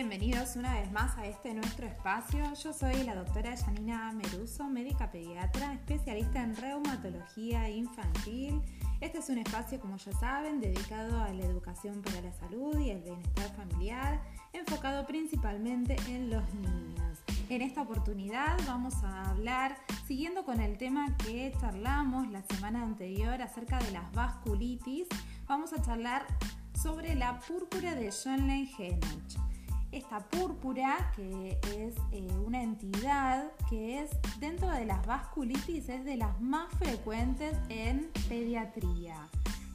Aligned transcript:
Bienvenidos 0.00 0.56
una 0.56 0.80
vez 0.80 0.90
más 0.92 1.18
a 1.18 1.26
este 1.26 1.52
nuestro 1.52 1.86
espacio. 1.86 2.42
Yo 2.54 2.72
soy 2.72 3.02
la 3.02 3.14
doctora 3.14 3.54
Janina 3.54 4.10
Meruso, 4.12 4.66
médica 4.66 5.10
pediatra, 5.10 5.74
especialista 5.74 6.42
en 6.42 6.56
reumatología 6.56 7.68
infantil. 7.68 8.62
Este 9.02 9.18
es 9.18 9.28
un 9.28 9.36
espacio, 9.36 9.78
como 9.78 9.98
ya 9.98 10.12
saben, 10.12 10.58
dedicado 10.58 11.20
a 11.20 11.28
la 11.34 11.44
educación 11.44 12.00
para 12.00 12.22
la 12.22 12.32
salud 12.32 12.78
y 12.78 12.88
el 12.88 13.02
bienestar 13.02 13.54
familiar, 13.54 14.22
enfocado 14.54 15.06
principalmente 15.06 15.96
en 16.08 16.30
los 16.30 16.44
niños. 16.54 17.18
En 17.50 17.60
esta 17.60 17.82
oportunidad 17.82 18.56
vamos 18.66 18.94
a 19.04 19.28
hablar, 19.28 19.76
siguiendo 20.06 20.46
con 20.46 20.62
el 20.62 20.78
tema 20.78 21.14
que 21.18 21.52
charlamos 21.60 22.26
la 22.30 22.40
semana 22.44 22.82
anterior 22.82 23.42
acerca 23.42 23.78
de 23.80 23.90
las 23.90 24.10
vasculitis, 24.12 25.08
vamos 25.46 25.74
a 25.74 25.82
charlar 25.82 26.26
sobre 26.72 27.14
la 27.14 27.38
púrpura 27.40 27.94
de 27.94 28.08
Schoenlein-Henoch 28.10 29.50
esta 29.92 30.20
púrpura, 30.20 31.12
que 31.16 31.58
es 31.76 31.96
eh, 32.12 32.28
una 32.46 32.62
entidad 32.62 33.50
que 33.68 34.00
es 34.00 34.10
dentro 34.38 34.70
de 34.70 34.84
las 34.84 35.04
vasculitis, 35.06 35.88
es 35.88 36.04
de 36.04 36.16
las 36.16 36.40
más 36.40 36.72
frecuentes 36.74 37.56
en 37.68 38.10
pediatría. 38.28 39.28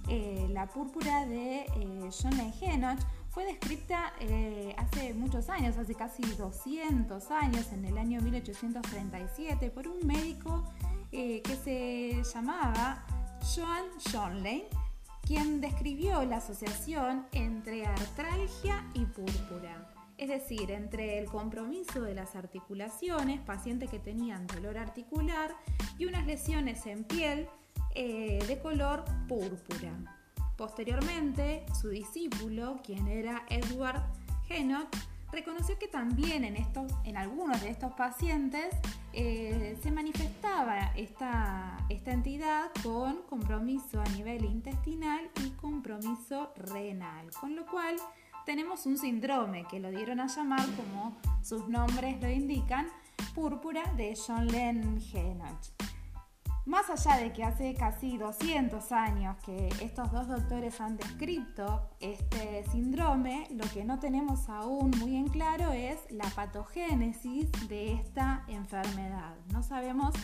Eh, 0.08 0.48
la 0.52 0.68
púrpura 0.68 1.26
de 1.26 1.66
eh, 1.66 2.10
John 2.12 2.40
Henoch 2.62 3.00
fue 3.32 3.44
descrita 3.46 4.14
hace 4.78 5.14
muchos 5.14 5.50
años, 5.50 5.76
hace 5.76 5.94
casi 5.94 6.24
200 6.24 7.32
años, 7.32 7.70
en 7.74 7.84
el 7.84 7.98
año 7.98 8.22
1837, 8.22 9.70
por 9.72 9.90
un 9.90 10.08
médico 10.08 10.64
que 11.12 11.44
se 11.62 12.24
llamaba 12.34 13.06
Joan 13.54 13.84
Schonlein, 14.00 14.64
quien 15.22 15.60
describió 15.60 16.24
la 16.24 16.38
asociación 16.38 17.26
entre 17.34 17.86
artralgia 17.86 18.86
y 18.94 19.04
púrpura 19.04 19.95
es 20.18 20.30
decir, 20.30 20.72
entre 20.72 21.20
el 21.20 21.26
compromiso 21.26 22.02
de 22.02 22.16
las 22.16 22.36
articulaciones, 22.36 23.42
pacientes 23.42 23.90
que 23.90 24.00
tenían 24.00 24.48
dolor 24.48 24.78
articular 24.78 25.56
y 25.98 26.06
unas 26.06 26.26
lesiones 26.26 26.86
en 26.86 27.04
piel 27.04 27.48
eh, 27.94 28.44
de 28.48 28.60
color 28.60 29.04
púrpura. 29.28 29.92
Posteriormente, 30.58 31.66
su 31.80 31.90
discípulo, 31.90 32.80
quien 32.84 33.08
era 33.08 33.46
Edward 33.50 34.02
Henoch, 34.50 34.88
reconoció 35.32 35.78
que 35.78 35.88
también 35.88 36.46
en, 36.46 36.56
estos, 36.56 36.92
en 37.04 37.18
algunos 37.18 37.62
de 37.62 37.70
estos 37.70 37.92
pacientes 37.94 38.74
eh, 39.12 39.78
se 39.84 39.92
manifestaba 39.92 40.94
esta, 40.96 41.78
esta 41.90 42.12
entidad 42.12 42.72
con 42.84 43.22
compromiso 43.24 44.00
a 44.00 44.06
nivel 44.10 44.46
intestinal 44.46 45.30
y 45.44 45.50
compromiso 45.52 46.54
renal, 46.56 47.30
con 47.32 47.56
lo 47.56 47.66
cual 47.66 47.98
tenemos 48.46 48.86
un 48.86 48.98
síndrome 48.98 49.66
que 49.66 49.80
lo 49.80 49.90
dieron 49.90 50.20
a 50.20 50.28
llamar, 50.28 50.66
como 50.76 51.18
sus 51.42 51.68
nombres 51.68 52.22
lo 52.22 52.30
indican, 52.30 52.88
púrpura 53.34 53.84
de 53.98 54.16
John 54.16 54.48
Len 54.48 55.02
Henoch. 55.14 55.86
Más 56.66 56.90
allá 56.90 57.18
de 57.18 57.32
que 57.32 57.44
hace 57.44 57.76
casi 57.76 58.18
200 58.18 58.92
años 58.92 59.36
que 59.46 59.68
estos 59.82 60.12
dos 60.12 60.28
doctores 60.28 60.82
han 60.82 60.98
descrito 60.98 61.92
este 62.00 62.64
síndrome, 62.72 63.48
lo 63.52 63.66
que 63.72 63.84
no 63.84 64.00
tenemos 64.00 64.50
aún 64.50 64.90
muy 65.00 65.16
en 65.16 65.28
claro 65.28 65.72
es 65.72 66.00
la 66.10 66.28
patogénesis 66.30 67.52
de 67.68 67.94
esta 67.94 68.46
enfermedad. 68.48 69.36
No 69.52 69.62
sabemos 69.62 70.16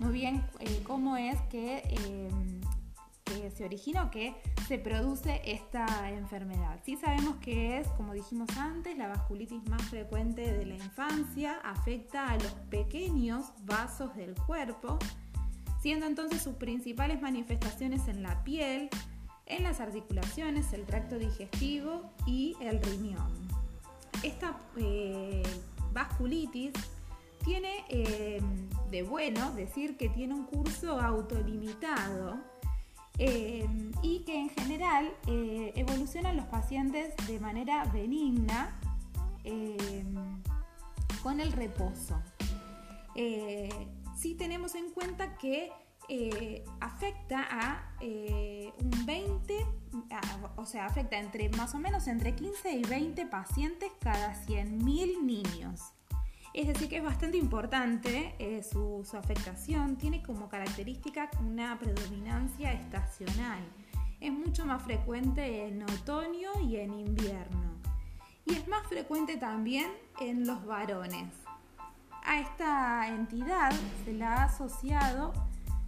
muy 0.00 0.12
bien 0.12 0.44
eh, 0.58 0.82
cómo 0.84 1.16
es 1.16 1.40
que 1.42 1.82
eh, 1.88 2.28
que 3.40 3.50
se 3.50 3.64
origina 3.64 4.04
o 4.04 4.10
que 4.10 4.34
se 4.66 4.78
produce 4.78 5.40
esta 5.44 6.10
enfermedad. 6.10 6.80
Sí 6.84 6.96
sabemos 6.96 7.36
que 7.36 7.78
es, 7.78 7.88
como 7.88 8.12
dijimos 8.12 8.48
antes, 8.56 8.96
la 8.96 9.08
vasculitis 9.08 9.66
más 9.68 9.82
frecuente 9.82 10.52
de 10.52 10.66
la 10.66 10.74
infancia, 10.74 11.58
afecta 11.62 12.28
a 12.30 12.34
los 12.36 12.52
pequeños 12.70 13.52
vasos 13.64 14.14
del 14.16 14.34
cuerpo, 14.34 14.98
siendo 15.80 16.06
entonces 16.06 16.42
sus 16.42 16.54
principales 16.54 17.20
manifestaciones 17.22 18.08
en 18.08 18.22
la 18.22 18.42
piel, 18.44 18.88
en 19.46 19.62
las 19.62 19.80
articulaciones, 19.80 20.72
el 20.72 20.84
tracto 20.84 21.18
digestivo 21.18 22.10
y 22.26 22.56
el 22.60 22.82
riñón. 22.82 23.32
Esta 24.22 24.58
eh, 24.76 25.42
vasculitis 25.92 26.72
tiene 27.44 27.84
eh, 27.88 28.40
de 28.90 29.02
bueno 29.04 29.52
decir 29.52 29.96
que 29.96 30.08
tiene 30.08 30.34
un 30.34 30.46
curso 30.46 31.00
autolimitado 31.00 32.40
Em, 33.18 33.92
y 34.02 34.20
que 34.20 34.38
en 34.38 34.50
general 34.50 35.10
eh, 35.26 35.72
evolucionan 35.74 36.36
los 36.36 36.44
pacientes 36.46 37.14
de 37.26 37.40
manera 37.40 37.84
benigna 37.86 38.78
em, 39.44 40.42
con 41.22 41.40
el 41.40 41.52
reposo. 41.52 42.20
Eh, 43.14 43.70
si 44.14 44.34
tenemos 44.34 44.74
en 44.74 44.90
cuenta 44.90 45.38
que 45.38 45.72
eh, 46.08 46.64
afecta 46.80 47.46
a 47.50 47.90
un 48.00 49.06
20, 49.06 49.66
o 50.56 50.66
sea, 50.66 50.84
afecta 50.84 51.18
entre 51.18 51.48
más 51.50 51.74
o 51.74 51.78
menos 51.78 52.06
entre 52.08 52.34
15 52.34 52.70
y 52.70 52.82
20 52.82 53.26
pacientes 53.26 53.90
cada 54.00 54.34
100.000 54.46 55.22
niños. 55.22 55.80
Es 56.56 56.66
decir, 56.66 56.88
que 56.88 56.96
es 56.96 57.04
bastante 57.04 57.36
importante 57.36 58.34
eh, 58.38 58.62
su, 58.62 59.06
afectación. 59.12 59.96
Tiene 59.96 60.22
como 60.22 60.48
característica 60.48 61.30
una 61.38 61.78
predominancia 61.78 62.72
estacional. 62.72 63.58
Es 64.20 64.32
mucho 64.32 64.64
más 64.64 64.82
frecuente 64.82 65.68
en 65.68 65.82
otoño 65.82 66.58
y 66.62 66.76
en 66.76 66.94
invierno. 66.94 67.74
Y 68.46 68.54
es 68.54 68.66
más 68.68 68.86
frecuente 68.86 69.36
también 69.36 69.90
en 70.18 70.46
los 70.46 70.64
varones. 70.64 71.30
A 72.24 72.40
esta 72.40 73.06
entidad 73.08 73.72
se 74.06 74.14
la 74.14 74.36
ha 74.36 74.44
asociado 74.44 75.34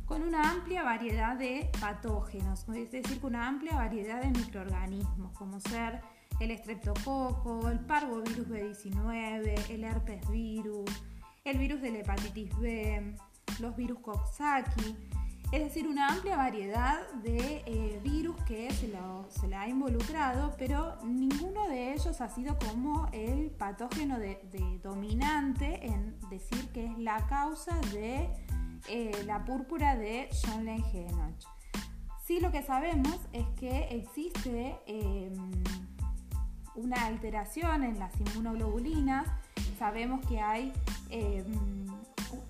con 0.04 0.20
una 0.20 0.50
amplia 0.50 0.82
variedad 0.82 1.34
de 1.34 1.70
patógenos, 1.80 2.66
es 2.68 2.90
decir, 2.90 3.20
con 3.20 3.34
una 3.34 3.48
amplia 3.48 3.74
variedad 3.74 4.20
de 4.20 4.38
microorganismos, 4.38 5.32
como 5.32 5.60
ser 5.60 6.02
el 6.40 6.50
estreptococo, 6.50 7.68
el 7.68 7.80
parvovirus 7.80 8.48
B19, 8.48 9.70
el 9.70 9.84
herpes 9.84 10.28
virus, 10.30 10.90
el 11.44 11.58
virus 11.58 11.80
de 11.80 11.90
la 11.90 11.98
hepatitis 11.98 12.58
B, 12.58 13.14
los 13.60 13.76
virus 13.76 13.98
Coxsackie, 14.00 14.96
es 15.50 15.62
decir, 15.62 15.88
una 15.88 16.08
amplia 16.08 16.36
variedad 16.36 17.10
de 17.22 17.62
eh, 17.64 18.00
virus 18.04 18.36
que 18.42 18.70
se, 18.70 19.48
le 19.48 19.56
ha 19.56 19.66
involucrado, 19.66 20.54
pero 20.58 20.98
ninguno 21.04 21.66
de 21.68 21.94
ellos 21.94 22.20
ha 22.20 22.28
sido 22.28 22.58
como 22.58 23.08
el 23.12 23.50
patógeno 23.52 24.18
de, 24.18 24.38
dominante 24.82 25.86
en 25.86 26.18
decir 26.28 26.68
que 26.68 26.84
es 26.84 26.98
la 26.98 27.26
causa 27.28 27.80
de 27.94 28.28
eh, 28.88 29.22
la 29.24 29.46
púrpura 29.46 29.96
de 29.96 30.28
John 30.44 30.68
Henoch. 30.68 31.42
Sí, 32.26 32.40
lo 32.40 32.52
que 32.52 32.62
sabemos 32.62 33.18
es 33.32 33.46
que 33.58 33.88
existe 33.88 34.76
em, 34.86 35.50
una 36.78 37.06
alteración 37.06 37.84
en 37.84 37.98
las 37.98 38.12
inmunoglobulinas. 38.20 39.26
Sabemos 39.78 40.24
que 40.26 40.40
hay 40.40 40.72
em, 41.10 41.86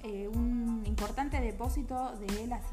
eh, 0.04 0.28
un 0.28 0.82
importante 0.86 1.40
depósito 1.40 2.14
de, 2.16 2.46
las 2.46 2.64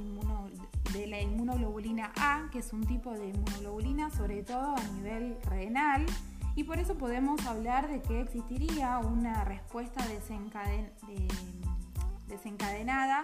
de 0.94 1.08
la 1.08 1.22
inmunoglobulina 1.22 2.12
A, 2.18 2.50
que 2.52 2.60
es 2.60 2.72
un 2.74 2.86
tipo 2.86 3.12
de 3.14 3.30
inmunoglobulina 3.30 4.10
sobre 4.12 4.44
todo 4.44 4.76
a 4.76 4.84
nivel 4.96 5.38
renal, 5.44 6.06
y 6.56 6.64
por 6.64 6.80
eso 6.80 6.98
podemos 6.98 7.46
hablar 7.46 7.90
de 7.90 8.02
que 8.02 8.22
existiría 8.22 9.00
una 9.00 9.44
respuesta 9.44 10.06
desencadenada, 12.28 13.24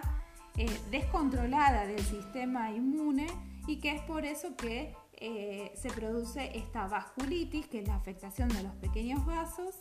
eh, 0.58 0.80
descontrolada 0.90 1.86
del 1.86 2.00
sistema 2.00 2.70
inmune 2.72 3.26
y 3.66 3.76
que 3.76 3.92
es 3.92 4.02
por 4.02 4.26
eso 4.26 4.54
que 4.54 4.94
eh, 5.24 5.72
se 5.76 5.88
produce 5.88 6.50
esta 6.58 6.88
vasculitis, 6.88 7.68
que 7.68 7.78
es 7.78 7.86
la 7.86 7.94
afectación 7.94 8.48
de 8.48 8.60
los 8.64 8.74
pequeños 8.74 9.24
vasos, 9.24 9.76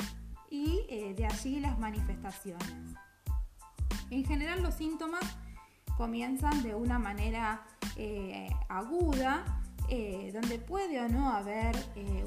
y 0.51 0.85
eh, 0.87 1.15
de 1.15 1.25
allí 1.25 1.59
las 1.59 1.79
manifestaciones. 1.79 2.71
En 4.11 4.23
general 4.23 4.61
los 4.61 4.75
síntomas 4.75 5.23
comienzan 5.97 6.61
de 6.61 6.75
una 6.75 6.99
manera 6.99 7.63
eh, 7.95 8.51
aguda, 8.69 9.57
donde 10.31 10.57
puede 10.57 11.01
o 11.01 11.09
no 11.09 11.33
haber 11.33 11.75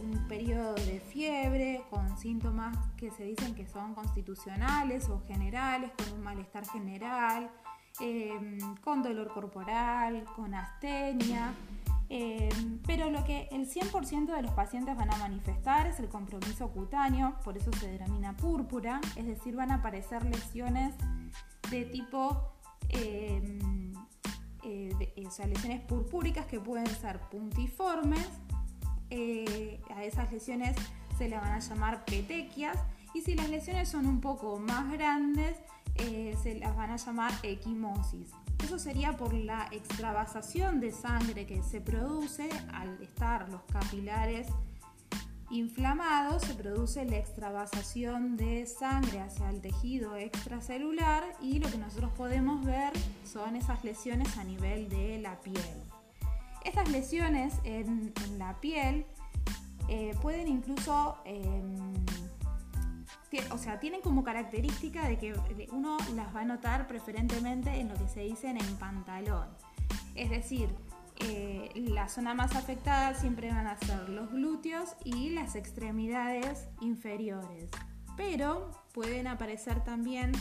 un 0.02 0.28
periodo 0.28 0.74
de 0.74 1.00
fiebre 1.00 1.82
con 1.88 2.18
síntomas 2.18 2.76
que 2.98 3.10
se 3.10 3.24
dicen 3.24 3.54
que 3.54 3.66
son 3.66 3.94
constitucionales 3.94 5.08
o 5.08 5.22
generales, 5.26 5.90
con 5.96 6.12
un 6.12 6.22
malestar 6.22 6.66
general, 6.66 7.50
con 8.82 9.02
dolor 9.02 9.32
corporal, 9.32 10.24
con 10.36 10.54
astenia, 10.54 11.54
Em, 12.16 12.78
pero 12.86 13.10
lo 13.10 13.24
que 13.24 13.48
el 13.50 13.66
100% 13.68 14.36
de 14.36 14.42
los 14.42 14.52
pacientes 14.52 14.96
van 14.96 15.12
a 15.12 15.16
manifestar 15.16 15.88
es 15.88 15.98
el 15.98 16.08
compromiso 16.08 16.68
cutáneo, 16.68 17.34
por 17.42 17.56
eso 17.56 17.72
se 17.72 17.90
denomina 17.90 18.36
púrpura, 18.36 19.00
es 19.16 19.26
decir, 19.26 19.56
van 19.56 19.72
a 19.72 19.76
aparecer 19.76 20.24
lesiones 20.24 20.94
de 21.72 21.84
tipo, 21.86 22.52
em, 22.90 23.92
eh, 24.62 25.24
o 25.26 25.30
sea, 25.32 25.48
lesiones 25.48 25.80
purpúricas 25.80 26.46
que 26.46 26.60
pueden 26.60 26.86
ser 26.86 27.18
puntiformes, 27.32 28.28
eh, 29.10 29.80
a 29.92 30.04
esas 30.04 30.32
lesiones 30.32 30.76
se 31.18 31.28
le 31.28 31.36
van 31.36 31.52
a 31.52 31.58
llamar 31.58 32.04
petequias 32.04 32.78
Y 33.12 33.22
si 33.22 33.34
las 33.34 33.48
lesiones 33.48 33.88
son 33.88 34.06
un 34.06 34.20
poco 34.20 34.58
más 34.58 34.90
grandes, 34.92 35.56
eh, 35.96 36.36
se 36.42 36.58
las 36.60 36.76
van 36.76 36.90
a 36.90 36.96
llamar 36.96 37.32
equimosis. 37.42 38.30
Eso 38.64 38.78
sería 38.78 39.14
por 39.14 39.34
la 39.34 39.68
extravasación 39.72 40.80
de 40.80 40.90
sangre 40.90 41.44
que 41.44 41.62
se 41.62 41.82
produce 41.82 42.48
al 42.72 42.98
estar 43.02 43.46
los 43.50 43.60
capilares 43.64 44.46
inflamados, 45.50 46.44
se 46.44 46.54
produce 46.54 47.04
la 47.04 47.18
extravasación 47.18 48.38
de 48.38 48.64
sangre 48.64 49.20
hacia 49.20 49.50
el 49.50 49.60
tejido 49.60 50.16
extracelular 50.16 51.24
y 51.42 51.58
lo 51.58 51.70
que 51.70 51.76
nosotros 51.76 52.10
podemos 52.16 52.64
ver 52.64 52.94
son 53.30 53.54
esas 53.54 53.84
lesiones 53.84 54.34
a 54.38 54.44
nivel 54.44 54.88
de 54.88 55.18
la 55.18 55.38
piel. 55.40 55.82
Estas 56.64 56.88
lesiones 56.88 57.52
en, 57.64 58.14
la 58.38 58.58
piel 58.62 59.04
eh, 59.88 60.16
pueden 60.22 60.48
incluso 60.48 61.18
em, 61.26 62.03
o 63.50 63.58
sea, 63.58 63.80
tienen 63.80 64.00
como 64.00 64.24
característica 64.24 65.08
de 65.08 65.18
que 65.18 65.34
uno 65.72 65.96
las 66.14 66.34
va 66.34 66.40
a 66.40 66.44
notar 66.44 66.86
preferentemente 66.86 67.70
en 67.80 67.88
lo 67.88 67.94
que 67.94 68.08
se 68.08 68.20
dice 68.20 68.50
en 68.50 68.76
pantalón. 68.76 69.48
Es 70.14 70.30
decir, 70.30 70.68
eh, 71.20 71.70
la 71.74 72.08
zona 72.08 72.34
más 72.34 72.56
afectada 72.56 73.14
siempre 73.14 73.50
van 73.50 73.66
a 73.66 73.76
ser 73.78 74.08
los 74.08 74.30
glúteos 74.30 74.96
y 75.04 75.30
las 75.30 75.54
extremidades 75.54 76.68
inferiores. 76.80 77.70
Pero 78.16 78.70
pueden 78.92 79.26
aparecer 79.26 79.82
también 79.84 80.32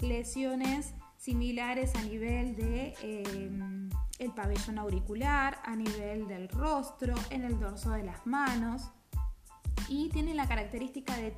lesiones 0.00 0.94
similares 1.16 1.94
a 1.94 2.02
nivel 2.02 2.56
de 2.56 2.94
em, 3.02 3.90
el 4.18 4.30
pabellón 4.32 4.78
auricular, 4.78 5.58
a 5.64 5.74
nivel 5.74 6.28
del 6.28 6.48
rostro, 6.48 7.14
en 7.30 7.44
el 7.44 7.58
dorso 7.58 7.90
de 7.90 8.04
las 8.04 8.26
manos 8.26 8.90
y 9.88 10.08
tienen 10.10 10.36
la 10.36 10.48
característica 10.48 11.16
de, 11.16 11.32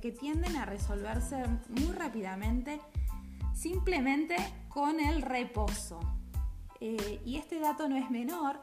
que 0.00 0.12
tienden 0.12 0.56
a 0.56 0.64
resolverse 0.64 1.44
muy 1.68 1.92
rápidamente 1.92 2.80
simplemente 3.54 4.36
con 4.68 5.00
el 5.00 5.22
reposo. 5.22 6.00
Eh, 6.80 7.20
y 7.24 7.36
este 7.36 7.60
dato 7.60 7.88
no 7.88 7.96
es 7.96 8.10
menor, 8.10 8.60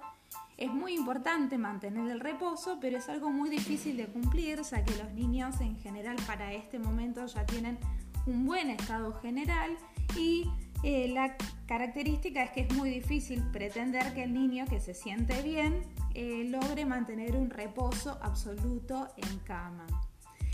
es 0.57 0.73
muy 0.73 0.93
importante 0.93 1.57
mantener 1.57 2.11
el 2.11 2.19
reposo, 2.19 2.79
pero 2.81 2.97
es 2.97 3.07
algo 3.07 3.29
muy 3.29 3.49
difícil 3.49 3.95
de 3.95 4.07
cumplir, 4.07 4.61
ya 4.61 4.83
que 4.83 4.95
los 4.97 5.11
niños 5.13 5.61
en 5.61 5.77
general 5.77 6.17
para 6.27 6.51
este 6.53 6.79
momento 6.79 7.25
ya 7.27 7.45
tienen 7.45 7.77
un 8.25 8.45
buen 8.45 8.69
estado 8.69 9.13
general 9.21 9.77
y 10.17 10.49
eh, 10.81 11.09
la 11.09 11.35
característica 11.67 12.41
es 12.43 12.51
que 12.51 12.61
es 12.61 12.73
muy 12.73 12.89
difícil 12.89 13.43
pretender 13.51 14.13
que 14.13 14.23
el 14.23 14.33
niño 14.33 14.65
que 14.65 14.79
se 14.79 14.93
siente 14.93 15.41
bien 15.41 15.81
eh, 16.13 16.45
logre 16.45 16.85
mantener 16.85 17.35
un 17.35 17.49
reposo 17.49 18.17
absoluto 18.21 19.09
en 19.17 19.39
cama. 19.39 19.85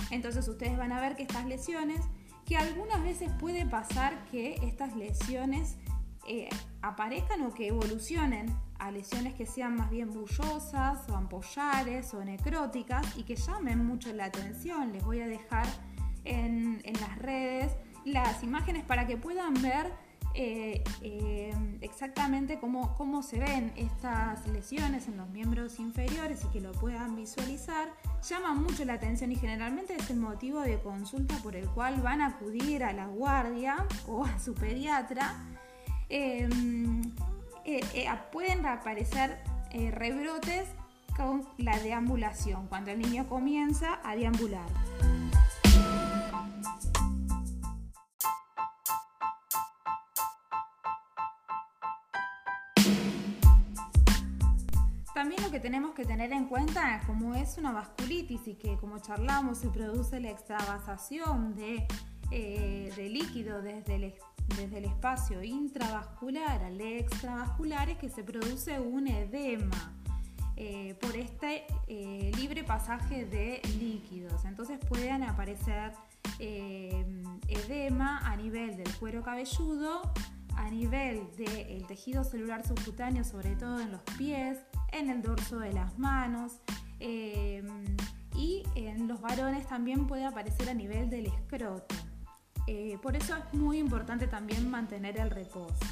Entonces 0.09 0.47
ustedes 0.47 0.77
van 0.77 0.91
a 0.91 0.99
ver 0.99 1.15
que 1.15 1.23
estas 1.23 1.45
lesiones, 1.45 2.01
que 2.45 2.57
algunas 2.57 3.03
veces 3.03 3.31
puede 3.39 3.65
pasar 3.65 4.25
que 4.25 4.55
estas 4.63 4.95
lesiones 4.95 5.77
eh, 6.27 6.49
aparezcan 6.81 7.43
o 7.43 7.53
que 7.53 7.67
evolucionen 7.67 8.47
a 8.79 8.89
lesiones 8.89 9.35
que 9.35 9.45
sean 9.45 9.75
más 9.75 9.91
bien 9.91 10.09
bullosas 10.09 11.07
o 11.07 11.15
ampollares 11.15 12.13
o 12.15 12.25
necróticas 12.25 13.15
y 13.15 13.23
que 13.23 13.35
llamen 13.35 13.85
mucho 13.85 14.11
la 14.11 14.25
atención. 14.25 14.91
Les 14.91 15.03
voy 15.03 15.21
a 15.21 15.27
dejar 15.27 15.67
en 16.23 16.81
las 16.99 17.19
redes 17.19 17.71
las 18.05 18.43
imágenes 18.43 18.83
para 18.83 19.05
que 19.05 19.17
puedan 19.17 19.53
ver 19.61 19.91
eh, 20.37 20.83
eh, 21.01 21.53
exactamente 21.79 22.59
cómo, 22.59 22.93
cómo 22.97 23.23
se 23.23 23.39
ven 23.39 23.71
estas 23.77 24.45
lesiones 24.47 25.07
en 25.07 25.15
los 25.15 25.29
miembros 25.29 25.79
inferiores 25.79 26.43
y 26.43 26.47
que 26.47 26.59
lo 26.59 26.73
puedan 26.73 27.15
visualizar, 27.15 27.87
llama 28.27 28.53
mucho 28.53 28.83
la 28.83 28.93
atención 28.95 29.31
y 29.31 29.37
generalmente 29.37 29.95
es 29.95 30.09
el 30.09 30.17
motivo 30.17 30.59
de 30.59 30.77
consulta 30.81 31.35
por 31.37 31.55
el 31.55 31.69
cual 31.69 32.01
van 32.01 32.19
a 32.19 32.27
acudir 32.27 32.83
a 32.83 32.91
la 32.91 33.07
guardia 33.07 33.85
o 34.07 34.25
a 34.25 34.37
su 34.37 34.53
pediatra. 34.53 35.35
Em, 36.09 37.01
eh, 37.63 38.09
pueden 38.31 38.65
aparecer 38.65 39.39
rebrotes 39.71 40.67
con 41.15 41.47
la 41.57 41.79
deambulación, 41.79 42.67
cuando 42.67 42.91
el 42.91 42.99
niño 42.99 43.27
comienza 43.27 43.99
a 44.03 44.15
deambular. 44.15 44.67
Tenemos 55.65 55.95
que 55.95 56.05
tener 56.05 56.31
en 56.31 56.45
cuenta, 56.45 57.01
como 57.07 57.33
es 57.33 57.57
una 57.57 57.71
vasculitis 57.71 58.47
y 58.47 58.53
que 58.53 58.77
como 58.77 58.99
charlamos 58.99 59.57
se 59.57 59.69
produce 59.69 60.19
la 60.19 60.29
extravasación 60.29 61.55
de, 61.55 61.87
eh, 62.29 63.09
líquido 63.09 63.63
desde 63.63 63.95
el, 63.95 64.85
espacio 64.85 65.41
intravascular 65.41 66.63
al 66.63 66.79
extravascular, 66.79 67.89
es 67.89 67.97
que 67.97 68.09
se 68.09 68.23
produce 68.23 68.79
un 68.79 69.07
edema. 69.07 69.91
Eh, 70.55 70.95
por 71.01 71.17
este 71.17 71.65
eh, 71.87 72.31
libre 72.37 72.63
pasaje 72.63 73.25
de 73.25 73.59
líquidos. 73.79 74.45
Entonces 74.45 74.77
pueden 74.87 75.23
aparecer 75.23 75.93
edema 76.37 78.19
a 78.19 78.35
nivel 78.37 78.77
del 78.77 78.95
cuero 78.97 79.23
cabelludo, 79.23 80.13
a 80.55 80.69
nivel 80.69 81.29
del 81.37 81.85
tejido 81.87 82.23
celular 82.23 82.65
subcutáneo, 82.65 83.23
sobre 83.23 83.55
todo 83.55 83.79
en 83.79 83.91
los 83.91 84.01
pies, 84.17 84.59
en 84.91 85.09
el 85.09 85.21
dorso 85.21 85.59
de 85.59 85.73
las 85.73 85.97
manos 85.97 86.59
em, 86.99 87.67
y 88.35 88.63
en 88.75 89.07
los 89.07 89.21
varones 89.21 89.67
también 89.67 90.07
puede 90.07 90.25
aparecer 90.25 90.69
a 90.69 90.73
nivel 90.73 91.09
del 91.09 91.27
escroto. 91.27 91.95
Eh, 92.67 92.97
por 93.01 93.15
eso 93.15 93.35
es 93.35 93.53
muy 93.53 93.77
importante 93.77 94.27
también 94.27 94.69
mantener 94.69 95.19
el 95.19 95.29
reposo. 95.29 95.85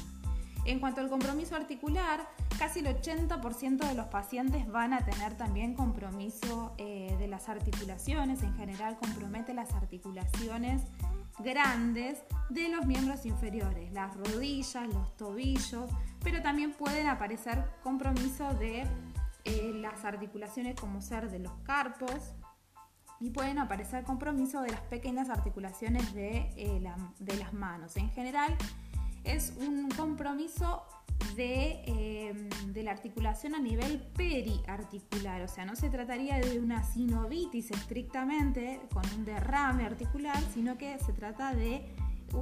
En 0.64 0.80
cuanto 0.80 1.02
al 1.02 1.10
compromiso 1.10 1.54
articular, 1.54 2.26
casi 2.58 2.80
el 2.80 2.86
80% 2.86 3.86
de 3.86 3.94
los 3.94 4.06
pacientes 4.06 4.66
van 4.66 4.94
a 4.94 5.04
tener 5.04 5.36
también 5.36 5.74
compromiso 5.74 6.74
eh, 6.78 7.14
de 7.18 7.28
las 7.28 7.50
articulaciones, 7.50 8.42
en 8.42 8.54
general 8.54 8.96
compromete 8.98 9.52
las 9.52 9.72
articulaciones 9.74 10.82
grandes 11.38 12.22
de 12.48 12.68
los 12.68 12.86
miembros 12.86 13.26
inferiores, 13.26 13.92
las 13.92 14.16
rodillas, 14.16 14.88
los 14.88 15.16
tobillos, 15.16 15.90
pero 16.22 16.42
también 16.42 16.72
pueden 16.72 17.06
aparecer 17.06 17.64
compromiso 17.82 18.52
de 18.54 18.86
eh, 19.44 19.72
las 19.74 20.04
articulaciones 20.04 20.78
como 20.78 21.02
ser 21.02 21.30
de 21.30 21.38
los 21.38 21.52
carpos 21.64 22.34
y 23.20 23.30
pueden 23.30 23.58
aparecer 23.58 24.04
compromiso 24.04 24.60
de 24.62 24.70
las 24.70 24.80
pequeñas 24.82 25.30
articulaciones 25.30 26.14
de, 26.14 26.52
eh, 26.56 26.82
de 27.18 27.36
las 27.36 27.52
manos. 27.52 27.96
En 27.96 28.10
general 28.10 28.56
es 29.24 29.54
un 29.58 29.88
compromiso 29.90 30.84
Em, 31.36 32.48
de, 32.72 32.82
la 32.82 32.92
articulación 32.92 33.54
a 33.54 33.58
nivel 33.58 34.00
periarticular, 34.16 35.42
o 35.42 35.48
sea, 35.48 35.64
no 35.64 35.74
se 35.74 35.88
trataría 35.90 36.38
de 36.38 36.60
una 36.60 36.84
sinovitis 36.84 37.70
estrictamente 37.70 38.80
con 38.92 39.02
un 39.16 39.24
derrame 39.24 39.84
articular, 39.84 40.40
sino 40.52 40.78
que 40.78 40.98
se 40.98 41.12
trata 41.12 41.54
de 41.54 41.84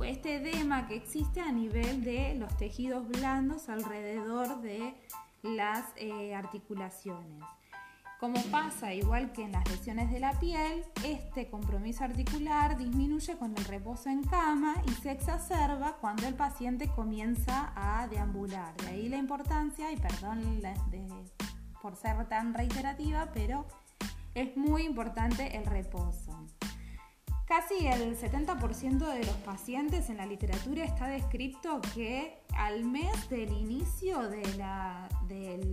este 0.04 0.36
edema 0.36 0.88
que 0.88 0.96
existe 0.96 1.40
a 1.40 1.52
nivel 1.52 2.02
de 2.04 2.34
los 2.34 2.54
tejidos 2.56 3.08
blandos 3.08 3.68
alrededor 3.68 4.60
de 4.60 4.94
las 5.42 5.86
eh, 5.96 6.34
articulaciones. 6.34 7.42
Como 8.22 8.40
pasa 8.52 8.94
igual 8.94 9.32
que 9.32 9.42
en 9.42 9.50
las 9.50 9.68
lesiones 9.68 10.08
de 10.12 10.20
la 10.20 10.38
piel, 10.38 10.84
este 11.04 11.50
compromiso 11.50 12.04
articular 12.04 12.78
disminuye 12.78 13.36
con 13.36 13.58
el 13.58 13.64
reposo 13.64 14.10
en 14.10 14.22
cama 14.22 14.76
y 14.86 14.92
se 14.92 15.10
exacerba 15.10 15.96
cuando 16.00 16.28
el 16.28 16.34
paciente 16.34 16.86
comienza 16.86 17.72
a 17.74 18.06
deambular. 18.06 18.76
De 18.76 18.86
ahí 18.90 19.08
la 19.08 19.16
importancia, 19.16 19.90
y 19.90 19.96
perdón 19.96 20.62
por 21.82 21.96
ser 21.96 22.28
tan 22.28 22.54
reiterativa, 22.54 23.28
pero 23.34 23.66
es 24.36 24.56
muy 24.56 24.82
importante 24.82 25.56
el 25.56 25.66
reposo. 25.66 26.46
Casi 27.48 27.88
el 27.88 28.16
70% 28.16 28.98
de 28.98 29.24
los 29.24 29.36
pacientes 29.38 30.10
en 30.10 30.18
la 30.18 30.26
literatura 30.26 30.84
está 30.84 31.08
descrito 31.08 31.80
que 31.92 32.40
al 32.56 32.84
mes 32.84 33.28
del 33.28 33.50
inicio 33.50 34.28
de 34.28 34.44
la, 34.58 35.08
del 35.26 35.72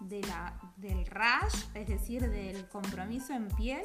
del 0.00 1.06
rash, 1.06 1.64
es 1.74 1.86
decir, 1.86 2.28
del 2.30 2.68
compromiso 2.68 3.32
en 3.32 3.48
piel, 3.48 3.82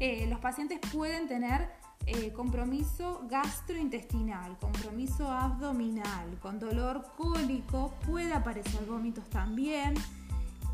eh, 0.00 0.26
los 0.28 0.38
pacientes 0.38 0.78
pueden 0.92 1.26
tener 1.26 1.70
eh, 2.06 2.32
compromiso 2.32 3.22
gastrointestinal, 3.28 4.56
compromiso 4.58 5.30
abdominal, 5.30 6.38
con 6.40 6.58
dolor 6.58 7.04
cólico, 7.16 7.94
puede 8.06 8.32
aparecer 8.32 8.84
vómitos 8.86 9.28
también 9.28 9.94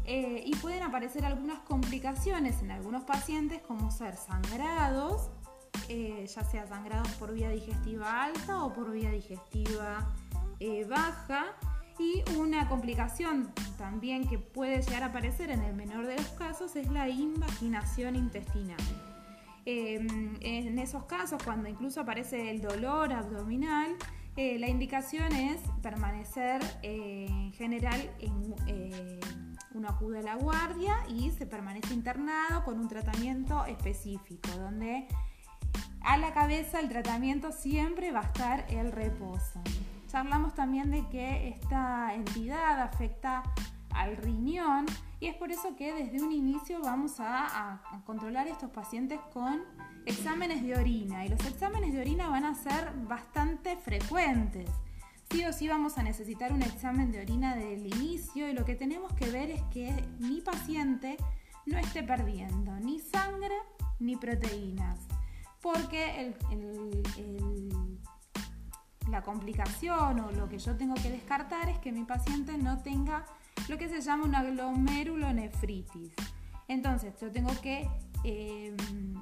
eh, 0.04 0.42
y 0.44 0.54
pueden 0.56 0.82
aparecer 0.82 1.24
algunas 1.24 1.60
complicaciones 1.60 2.62
en 2.62 2.70
algunos 2.70 3.04
pacientes 3.04 3.62
como 3.62 3.90
ser 3.90 4.16
sangrados, 4.16 5.30
ya 5.88 6.44
sea 6.44 6.66
sangrados 6.66 7.08
por 7.12 7.34
vía 7.34 7.50
digestiva 7.50 8.24
alta 8.24 8.64
o 8.64 8.72
por 8.72 8.92
vía 8.92 9.10
digestiva 9.10 10.10
baja 10.88 11.46
y 11.98 12.22
una 12.36 12.68
complicación 12.68 13.52
también 13.78 14.26
que 14.26 14.38
puede 14.38 14.82
llegar 14.82 15.02
a 15.02 15.06
aparecer 15.06 15.50
en 15.50 15.62
el 15.62 15.74
menor 15.74 16.06
de 16.06 16.16
los 16.16 16.28
casos 16.30 16.76
es 16.76 16.90
la 16.90 17.08
invaginación 17.08 18.16
intestinal. 18.16 18.78
Em, 19.66 20.36
en 20.40 20.78
esos 20.78 21.04
casos, 21.04 21.42
cuando 21.42 21.68
incluso 21.68 22.00
aparece 22.00 22.50
el 22.50 22.60
dolor 22.60 23.12
abdominal, 23.12 23.96
eh, 24.36 24.58
la 24.58 24.68
indicación 24.68 25.32
es 25.32 25.60
permanecer 25.80 26.60
eh, 26.82 27.26
en 27.30 27.52
general 27.52 28.10
en 28.18 28.54
eh, 28.66 29.20
uno 29.74 29.88
acude 29.88 30.18
a 30.18 30.22
la 30.22 30.34
guardia 30.34 30.96
y 31.08 31.30
se 31.30 31.46
permanece 31.46 31.94
internado 31.94 32.64
con 32.64 32.78
un 32.78 32.88
tratamiento 32.88 33.64
específico, 33.64 34.48
donde 34.58 35.06
a 36.00 36.16
la 36.18 36.34
cabeza 36.34 36.80
el 36.80 36.88
tratamiento 36.88 37.52
siempre 37.52 38.12
va 38.12 38.20
a 38.20 38.24
estar 38.24 38.66
el 38.70 38.92
reposo. 38.92 39.62
Charlamos 40.14 40.54
también 40.54 40.92
de 40.92 41.04
que 41.08 41.48
esta 41.48 42.14
entidad 42.14 42.80
afecta 42.80 43.42
al 43.90 44.16
riñón 44.16 44.86
y 45.18 45.26
es 45.26 45.34
por 45.34 45.50
eso 45.50 45.74
que 45.74 45.92
desde 45.92 46.24
un 46.24 46.30
inicio 46.30 46.80
vamos 46.80 47.16
a, 47.18 47.82
controlar 48.06 48.46
estos 48.46 48.70
pacientes 48.70 49.18
con 49.32 49.64
exámenes 50.06 50.62
de 50.62 50.76
orina 50.76 51.26
y 51.26 51.30
los 51.30 51.44
exámenes 51.44 51.92
de 51.92 52.00
orina 52.00 52.28
van 52.28 52.44
a 52.44 52.54
ser 52.54 52.92
bastante 53.08 53.76
frecuentes. 53.76 54.70
Sí 55.32 55.44
o 55.46 55.52
sí 55.52 55.66
vamos 55.66 55.98
a 55.98 56.04
necesitar 56.04 56.52
un 56.52 56.62
examen 56.62 57.10
de 57.10 57.20
orina 57.20 57.56
del 57.56 57.84
inicio 57.84 58.48
y 58.48 58.52
lo 58.52 58.64
que 58.64 58.76
tenemos 58.76 59.12
que 59.14 59.28
ver 59.30 59.50
es 59.50 59.62
que 59.72 59.92
mi 60.20 60.40
paciente 60.40 61.16
no 61.66 61.76
esté 61.76 62.04
perdiendo 62.04 62.70
ni 62.78 63.00
sangre 63.00 63.56
ni 63.98 64.14
proteínas 64.14 65.08
porque 65.64 66.34
la 69.14 69.22
complicación 69.22 70.18
o 70.18 70.32
lo 70.32 70.48
que 70.48 70.58
yo 70.58 70.76
tengo 70.76 70.94
que 70.96 71.08
descartar 71.08 71.68
es 71.68 71.78
que 71.78 71.92
mi 71.92 72.04
paciente 72.04 72.58
no 72.58 72.78
tenga 72.78 73.24
lo 73.68 73.78
que 73.78 73.88
se 73.88 74.00
llama 74.00 74.24
una 74.24 74.42
glomerulonefritis. 74.42 76.12
Entonces, 76.66 77.14
yo 77.20 77.30
tengo 77.30 77.52
que 77.62 77.88
em, 78.24 78.76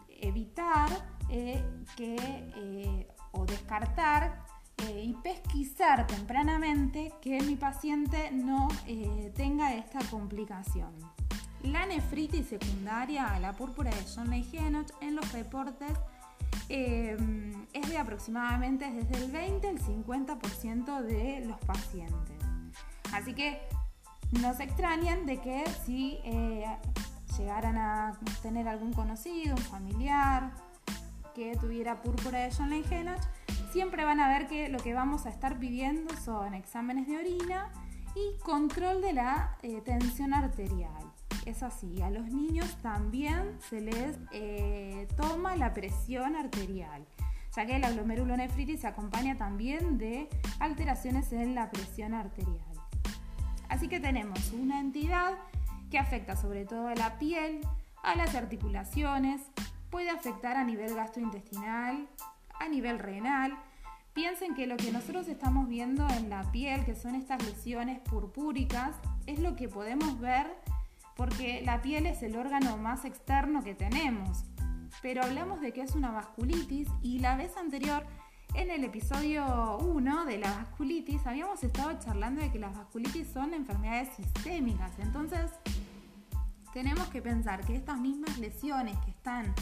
evitar 0.09 0.89
eh, 1.29 1.63
que, 1.95 2.17
eh, 2.17 3.07
o 3.33 3.45
descartar 3.45 4.47
eh, 4.79 5.05
y 5.05 5.13
pesquisar 5.23 6.07
tempranamente 6.07 7.13
que 7.21 7.43
mi 7.43 7.57
paciente 7.57 8.31
no 8.33 8.69
tenga 9.35 9.75
esta 9.75 9.99
complicación. 10.11 10.93
La 11.65 11.85
nefritis 11.85 12.47
secundaria 12.47 13.27
a 13.27 13.39
la 13.41 13.53
púrpura 13.53 13.91
de 13.91 14.05
John 14.15 14.31
Ley 14.31 14.49
en 15.01 15.17
los 15.17 15.33
reportes 15.33 15.93
es 16.69 17.89
de 17.89 17.99
aproximadamente 17.99 18.91
desde 18.91 19.25
el 19.25 19.31
20 19.31 19.69
al 19.69 19.79
50% 19.79 21.03
de 21.03 21.45
los 21.47 21.59
pacientes. 21.59 22.37
Así 23.13 23.35
que 23.35 23.61
no 24.41 24.55
se 24.55 24.65
extrañan 24.65 25.27
de 25.27 25.41
que 25.41 25.65
si 25.85 26.19
eh, 26.25 26.65
llegaran 27.39 27.77
a 27.77 28.19
tener 28.43 28.69
algún 28.69 28.93
conocido, 28.93 29.55
un 29.55 29.63
familiar 29.63 30.53
que 31.35 31.57
tuviera 31.57 32.01
púrpura 32.03 32.41
de 32.41 32.51
John 32.57 32.71
Lengenach, 32.71 33.23
siempre 33.71 34.05
van 34.05 34.21
a 34.21 34.29
ver 34.29 34.47
que 34.47 34.69
lo 34.69 34.79
que 34.79 34.95
vamos 34.95 35.27
a 35.27 35.31
estar 35.31 35.59
pidiendo 35.59 36.15
son 36.17 36.55
exámenes 36.55 37.07
de 37.07 37.19
orina 37.19 37.71
y 38.15 38.39
control 38.43 39.01
de 39.01 39.13
la 39.15 39.57
eh, 39.63 39.81
tensión 39.83 40.35
arterial. 40.35 41.12
Es 41.45 41.63
así, 41.65 42.01
a 42.03 42.11
los 42.11 42.27
niños 42.27 42.77
también 42.83 43.59
se 43.69 43.81
les 43.81 44.17
eh, 44.31 45.09
toma 45.17 45.57
la 45.57 45.75
presión 45.75 46.37
arterial, 46.37 47.05
ya 47.57 47.67
que 47.67 47.79
la 47.81 47.91
glomerulonefritis 47.91 48.83
se 48.83 48.87
acompaña 48.87 49.37
también 49.37 49.99
de 49.99 50.29
alteraciones 50.61 51.33
en 51.33 51.57
la 51.57 51.71
presión 51.71 52.15
arterial. 52.15 52.61
Así 53.69 53.89
que 53.89 53.99
tenemos 53.99 54.53
una 54.53 54.79
entidad 54.79 55.37
que 55.91 55.99
afecta 55.99 56.37
sobre 56.37 56.65
todo 56.65 56.87
a 56.87 56.95
la 56.95 57.19
piel, 57.19 57.61
a 58.05 58.15
las 58.15 58.35
articulaciones, 58.37 59.41
puede 59.91 60.11
afectar 60.11 60.57
a 60.57 60.65
nivel 60.65 60.95
gastrointestinal, 60.95 62.07
a 62.61 62.69
nivel 62.69 62.99
renal. 62.99 63.57
Piensen 64.15 64.55
que 64.55 64.67
lo 64.67 64.77
que 64.77 64.93
nosotros 64.93 65.27
estamos 65.27 65.69
viendo 65.69 66.07
en 66.09 66.31
la 66.31 66.51
piel, 66.53 66.85
que 66.85 66.95
son 66.95 67.15
estas 67.15 67.45
lesiones 67.45 67.99
purpúricas, 68.01 68.95
es 69.27 69.41
lo 69.41 69.57
que 69.57 69.69
podemos 69.69 70.21
ver 70.21 70.47
porque 71.17 71.63
la 71.65 71.83
piel 71.83 72.07
es 72.07 72.23
el 72.23 72.37
órgano 72.37 72.77
más 72.77 73.05
externo 73.05 73.63
que 73.63 73.75
tenemos. 73.75 74.45
Pero 75.01 75.23
hablamos 75.23 75.61
de 75.61 75.73
que 75.73 75.83
es 75.83 75.95
una 75.95 76.11
vasculitis 76.11 76.89
y 77.03 77.19
la 77.19 77.37
vez 77.37 77.57
anterior 77.57 78.07
en 78.55 78.71
el 78.71 78.85
episodio 78.85 79.79
1 79.79 80.27
de 80.27 80.39
la 80.39 80.51
vasculitis 80.51 81.27
habíamos 81.27 81.65
estado 81.65 81.99
charlando 81.99 82.43
de 82.43 82.51
que 82.51 82.59
las 82.59 82.77
vasculitis 82.77 83.29
son 83.29 83.55
enfermedades 83.55 84.11
sistémicas, 84.15 84.93
entonces 84.99 85.51
tenemos 86.75 87.07
que 87.09 87.23
pensar 87.23 87.65
que 87.65 87.75
estas 87.75 87.99
mismas 87.99 88.39
lesiones 88.39 88.97
que 89.05 89.11
están 89.11 89.55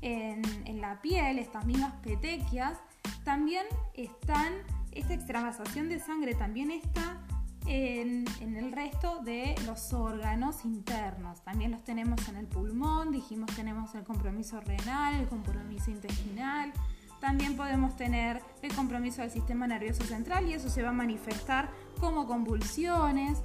en, 0.00 0.80
la 0.80 1.00
piel, 1.02 1.38
estas 1.38 1.66
mismas 1.66 1.92
petequias, 2.02 2.78
también 3.24 3.66
están, 3.94 4.52
esta 4.92 5.14
extravasación 5.14 5.88
de 5.88 5.98
sangre 5.98 6.34
también 6.34 6.70
está 6.70 7.20
en, 7.68 8.24
en, 8.40 8.56
el 8.56 8.72
resto 8.72 9.20
de 9.20 9.54
los 9.66 9.92
órganos 9.92 10.64
internos. 10.64 11.42
También 11.42 11.70
los 11.70 11.84
tenemos 11.84 12.26
en 12.28 12.36
el 12.36 12.46
pulmón, 12.46 13.12
dijimos 13.12 13.54
tenemos 13.54 13.94
el 13.94 14.04
compromiso 14.04 14.60
renal, 14.60 15.14
el 15.14 15.28
compromiso 15.28 15.90
intestinal, 15.90 16.72
también 17.20 17.56
podemos 17.56 17.96
tener 17.96 18.42
el 18.62 18.74
compromiso 18.74 19.22
del 19.22 19.30
sistema 19.30 19.66
nervioso 19.66 20.04
central 20.04 20.48
y 20.48 20.54
eso 20.54 20.68
se 20.68 20.82
va 20.82 20.90
a 20.90 20.92
manifestar 20.92 21.70
como 22.00 22.26
convulsiones, 22.26 23.42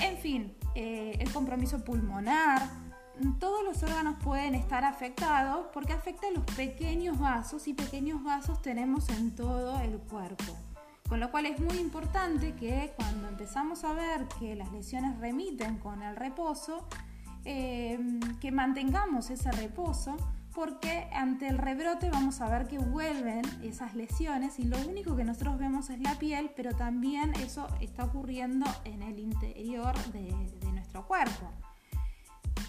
en 0.00 0.18
fin, 0.18 0.54
eh, 0.74 1.16
el 1.20 1.32
compromiso 1.32 1.84
pulmonar. 1.84 2.68
Todos 3.38 3.64
los 3.64 3.82
órganos 3.82 4.16
pueden 4.24 4.54
estar 4.54 4.84
afectados 4.84 5.66
porque 5.72 5.92
afecta 5.92 6.26
a 6.26 6.30
los 6.32 6.44
pequeños 6.56 7.18
vasos 7.18 7.68
y 7.68 7.74
pequeños 7.74 8.24
vasos 8.24 8.60
tenemos 8.60 9.08
en 9.10 9.36
todo 9.36 9.78
el 9.80 9.98
cuerpo. 9.98 10.56
Con 11.12 11.20
lo 11.20 11.30
cual 11.30 11.44
es 11.44 11.60
muy 11.60 11.76
importante 11.76 12.54
que 12.54 12.94
cuando 12.96 13.28
empezamos 13.28 13.84
a 13.84 13.92
ver 13.92 14.26
que 14.40 14.56
las 14.56 14.72
lesiones 14.72 15.18
remiten 15.18 15.76
con 15.76 16.02
el 16.02 16.16
reposo, 16.16 16.88
eh, 17.44 18.00
que 18.40 18.50
mantengamos 18.50 19.28
ese 19.28 19.52
reposo 19.52 20.16
porque 20.54 21.10
ante 21.12 21.48
el 21.48 21.58
rebrote 21.58 22.08
vamos 22.08 22.40
a 22.40 22.48
ver 22.48 22.66
que 22.66 22.78
vuelven 22.78 23.42
esas 23.62 23.94
lesiones 23.94 24.58
y 24.58 24.64
lo 24.64 24.78
único 24.88 25.14
que 25.14 25.22
nosotros 25.22 25.58
vemos 25.58 25.90
es 25.90 26.00
la 26.00 26.18
piel, 26.18 26.50
pero 26.56 26.72
también 26.72 27.34
eso 27.34 27.68
está 27.82 28.04
ocurriendo 28.04 28.64
en 28.84 29.02
el 29.02 29.18
interior 29.18 29.94
de, 30.12 30.32
nuestro 30.72 31.06
cuerpo. 31.06 31.46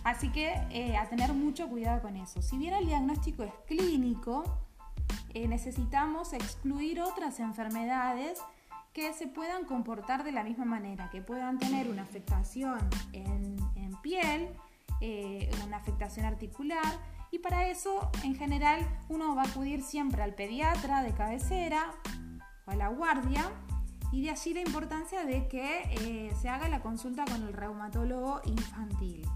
Así 0.03 0.27
que 0.33 0.51
eh, 0.69 0.97
a 0.97 1.07
tener 1.07 1.31
mucho 1.31 1.69
cuidado 1.69 2.01
con 2.01 2.17
eso. 2.17 2.41
Si 2.41 2.57
bien 2.57 2.73
el 2.73 2.87
diagnóstico 2.87 3.43
es 3.43 3.53
clínico, 3.67 4.43
eh, 5.33 5.47
necesitamos 5.47 6.33
excluir 6.33 7.01
otras 7.01 7.39
enfermedades 7.39 8.39
que 8.93 9.11
se 9.13 9.27
puedan 9.27 9.65
comportar 9.65 10.23
de 10.23 10.31
la 10.31 10.43
misma 10.43 10.65
manera, 10.65 11.09
que 11.09 11.21
puedan 11.21 11.57
tener 11.57 11.89
una 11.89 12.03
afectación 12.03 12.77
en, 13.11 13.53
piel, 14.01 14.49
eh, 14.99 15.49
una 15.65 15.77
afectación 15.77 16.25
articular, 16.25 16.99
y 17.31 17.39
para 17.39 17.67
eso, 17.67 18.11
en 18.23 18.35
general, 18.35 18.85
uno 19.09 19.33
va 19.33 19.41
a 19.43 19.45
acudir 19.47 19.81
siempre 19.81 20.21
al 20.21 20.35
pediatra 20.35 21.01
de 21.01 21.13
cabecera 21.13 21.91
o 22.65 22.71
a 22.71 22.75
la 22.75 22.89
guardia 22.89 23.49
y 24.11 24.21
de 24.21 24.29
allí 24.29 24.53
la 24.53 24.61
importancia 24.61 25.25
de 25.25 25.47
que 25.47 25.81
eh, 25.89 26.31
se 26.39 26.49
haga 26.49 26.67
la 26.67 26.81
consulta 26.81 27.25
con 27.25 27.41
el 27.41 27.53
reumatólogo 27.53 28.41
infantil. 28.45 29.27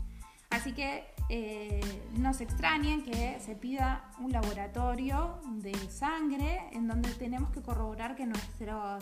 Así 0.68 0.76
que 0.76 1.06
eh, 1.30 1.80
no 2.18 2.34
se 2.34 2.44
extrañen 2.44 3.02
que 3.02 3.40
se 3.40 3.56
pida 3.56 4.12
un 4.20 4.34
laboratorio 4.34 5.40
de 5.46 5.74
sangre 5.90 6.60
en 6.74 6.90
donde 6.90 7.10
tenemos 7.14 7.52
que 7.52 7.62
corroborar 7.62 8.18
que 8.18 8.26
nuestras 8.26 9.02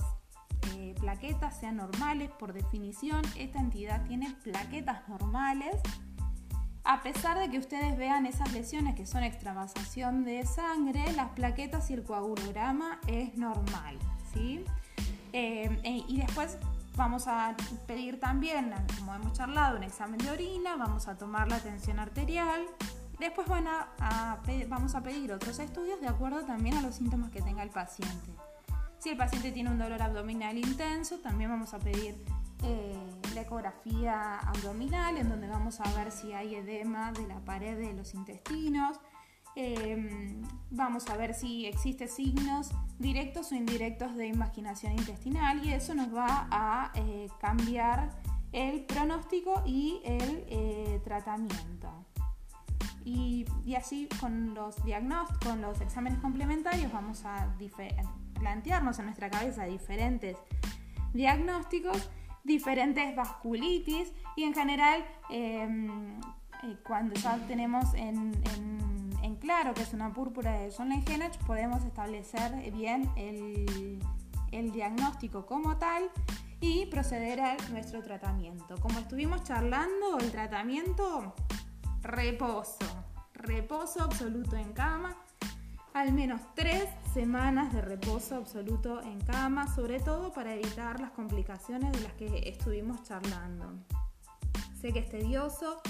eh, 0.75 0.93
plaquetas 0.99 1.59
sean 1.59 1.77
normales. 1.77 2.29
Por 2.37 2.53
definición, 2.53 3.23
esta 3.35 3.59
entidad 3.59 4.05
tiene 4.05 4.31
plaquetas 4.43 5.09
normales 5.09 5.81
a 6.83 7.01
pesar 7.01 7.39
de 7.39 7.49
que 7.49 7.57
ustedes 7.57 7.97
vean 7.97 8.27
esas 8.27 8.53
lesiones 8.53 8.93
que 8.93 9.07
son 9.07 9.23
extravasación 9.23 10.23
de 10.23 10.45
sangre, 10.45 11.13
las 11.13 11.29
plaquetas 11.29 11.89
y 11.89 11.95
el 11.95 12.03
coagulograma 12.03 12.99
es 13.07 13.35
normal, 13.37 13.97
¿sí? 14.35 14.63
Eh, 15.33 15.79
e, 15.81 16.03
y 16.07 16.17
después 16.17 16.59
vamos 16.95 17.27
a 17.27 17.55
pedir 17.87 18.19
también, 18.19 18.73
como 18.97 19.13
hemos 19.13 19.33
charlado, 19.33 19.77
un 19.77 19.83
examen 19.83 20.17
de 20.19 20.29
orina, 20.29 20.75
vamos 20.75 21.07
a 21.07 21.17
tomar 21.17 21.47
la 21.49 21.59
tensión 21.59 21.99
arterial, 21.99 22.65
después 23.19 23.47
van 23.47 23.67
a, 23.67 24.41
vamos 24.67 24.95
a 24.95 25.01
pedir 25.01 25.31
otros 25.31 25.59
estudios 25.59 25.99
de 26.01 26.07
acuerdo 26.07 26.43
también 26.45 26.77
a 26.77 26.81
los 26.81 26.95
síntomas 26.95 27.31
que 27.31 27.41
tenga 27.41 27.63
el 27.63 27.69
paciente. 27.69 28.31
Si 28.99 29.09
el 29.09 29.17
paciente 29.17 29.51
tiene 29.51 29.69
un 29.69 29.77
dolor 29.77 30.01
abdominal 30.01 30.57
intenso, 30.57 31.19
también 31.19 31.49
vamos 31.49 31.73
a 31.73 31.79
pedir 31.79 32.15
eh, 32.63 32.97
la 33.35 33.41
ecografía 33.41 34.39
abdominal, 34.39 35.17
en 35.17 35.29
donde 35.29 35.47
vamos 35.47 35.79
a 35.81 35.91
ver 35.93 36.11
si 36.11 36.33
hay 36.33 36.55
edema 36.55 37.11
de 37.11 37.27
la 37.27 37.39
pared 37.41 37.77
de 37.77 37.93
los 37.93 38.13
intestinos. 38.13 38.99
Em, 39.55 40.41
vamos 40.69 41.07
a 41.09 41.15
ver 41.15 41.33
si 41.33 41.65
existen 41.65 42.09
signos 42.09 42.71
directos 42.99 43.51
o 43.51 43.55
indirectos 43.55 44.15
de 44.15 44.27
imaginación 44.27 44.91
intestinal 44.93 45.65
y 45.65 45.71
eso 45.71 45.95
nos 45.95 46.13
va 46.13 46.47
a 46.51 46.91
eh, 46.95 47.29
cambiar 47.39 48.09
el 48.51 48.81
pronóstico 48.85 49.63
y 49.65 50.01
el 50.03 50.45
eh, 50.49 51.01
tratamiento. 51.03 52.05
y, 53.05 53.45
así 53.77 54.09
con 54.19 54.53
los 54.53 54.83
diagnósticos, 54.83 55.51
con 55.51 55.61
los 55.61 55.79
exámenes 55.79 56.19
complementarios 56.19 56.91
vamos 56.91 57.23
a 57.25 57.53
plantearnos 58.39 58.97
en 58.99 59.05
nuestra 59.05 59.29
cabeza 59.29 59.65
diferentes 59.65 60.37
diagnósticos, 61.13 62.09
diferentes 62.43 63.15
vasculitis 63.15 64.11
y 64.35 64.43
en 64.43 64.53
general 64.53 65.05
em, 65.29 66.19
eh, 66.63 66.77
cuando 66.85 67.15
ya 67.15 67.37
tenemos 67.47 67.93
en, 67.93 68.33
claro 69.33 69.73
que 69.73 69.81
es 69.81 69.93
una 69.93 70.13
púrpura 70.13 70.51
de 70.59 70.71
John 70.71 70.89
Lengenach 70.89 71.35
podemos 71.47 71.83
establecer 71.83 72.71
bien 72.71 73.09
el, 73.15 73.99
el 74.51 74.71
diagnóstico 74.71 75.47
como 75.47 75.77
tal 75.77 76.11
y 76.61 76.85
proceder 76.85 77.41
a 77.41 77.57
nuestro 77.71 78.03
tratamiento. 78.03 78.75
Como 78.79 78.99
estuvimos 78.99 79.43
charlando, 79.43 80.19
el 80.19 80.31
tratamiento 80.31 81.33
reposo, 82.01 82.85
reposo 83.33 84.03
absoluto 84.03 84.55
en 84.55 84.73
cama, 84.73 85.15
al 85.93 86.13
menos 86.13 86.41
tres 86.53 86.87
semanas 87.13 87.73
de 87.73 87.81
reposo 87.81 88.35
absoluto 88.35 89.01
en 89.01 89.19
cama, 89.21 89.73
sobre 89.73 89.99
todo 89.99 90.33
para 90.33 90.53
evitar 90.53 90.99
las 90.99 91.11
complicaciones 91.11 91.91
de 91.93 92.01
las 92.01 92.13
que 92.13 92.49
estuvimos 92.49 93.01
charlando. 93.03 93.73
Sé 94.79 94.93
que 94.93 94.99
es 94.99 95.09
tedioso, 95.09 95.81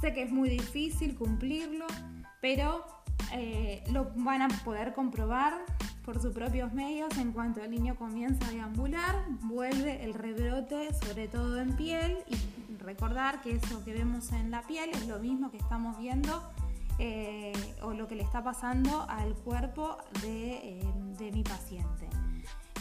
sé 0.00 0.12
que 0.12 0.22
es 0.22 0.30
muy 0.30 0.48
difícil 0.48 1.16
cumplirlo, 1.16 1.86
pero 2.40 2.84
eh, 3.32 3.84
lo 3.90 4.10
van 4.16 4.42
a 4.42 4.48
poder 4.64 4.94
comprobar 4.94 5.54
por 6.04 6.22
sus 6.22 6.32
propios 6.32 6.72
medios 6.72 7.16
en 7.18 7.32
cuanto 7.32 7.62
el 7.62 7.70
niño 7.70 7.94
comienza 7.96 8.46
a 8.46 8.50
deambular, 8.50 9.24
vuelve 9.42 10.04
el 10.04 10.14
rebrote, 10.14 10.94
sobre 10.94 11.28
todo 11.28 11.60
en 11.60 11.76
piel, 11.76 12.18
y 12.28 12.76
recordar 12.82 13.42
que 13.42 13.56
eso 13.56 13.84
que 13.84 13.92
vemos 13.92 14.32
en 14.32 14.50
la 14.50 14.62
piel 14.62 14.90
es 14.90 15.06
lo 15.06 15.18
mismo 15.18 15.50
que 15.50 15.58
estamos 15.58 15.98
viendo 15.98 16.42
eh, 16.98 17.52
o 17.82 17.92
lo 17.92 18.08
que 18.08 18.14
le 18.14 18.22
está 18.22 18.42
pasando 18.42 19.04
al 19.08 19.34
cuerpo 19.34 19.98
eh, 20.24 20.82
de 21.18 21.30
mi 21.30 21.42
paciente. 21.42 22.08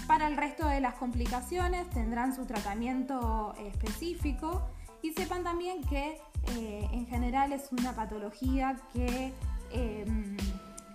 Para 0.08 0.28
el 0.28 0.38
resto 0.38 0.66
de 0.66 0.80
las 0.80 0.94
complicaciones 0.94 1.90
tendrán 1.90 2.34
su 2.34 2.46
tratamiento 2.46 3.54
específico 3.60 4.70
y 5.02 5.12
sepan 5.12 5.44
también 5.44 5.84
que 5.84 6.20
en 6.56 7.06
general 7.08 7.54
es 7.54 7.70
una 7.72 7.94
patología 7.94 8.78
que 8.94 9.34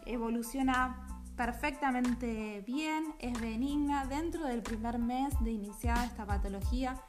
evoluciona 0.06 1.06
perfectamente 1.36 2.62
bien, 2.66 3.14
es 3.18 3.40
benigna. 3.40 4.04
Dentro 4.06 4.46
del 4.46 4.62
primer 4.62 4.98
mes 4.98 5.34
de 5.40 5.52
iniciada 5.52 6.04
esta 6.04 6.26
patología, 6.26 7.00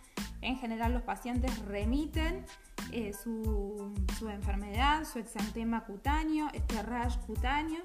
en 0.42 0.58
general 0.58 0.94
los 0.94 1.04
pacientes 1.04 1.58
remiten 1.66 2.46
eh, 2.92 3.14
su, 3.14 3.94
enfermedad, 4.30 5.06
su 5.06 5.20
exantema 5.20 5.86
cutáneo, 5.86 6.48
este 6.54 6.82
rash 6.84 7.18
cutáneo. 7.26 7.84